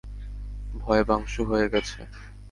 [0.73, 1.99] ভয়ে পাংশু হয়ে গেছে!